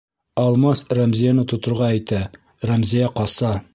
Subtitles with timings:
[0.43, 2.23] Алмас Рәмзиәне тоторға итә,
[2.71, 3.53] Рәмзиә ҡаса.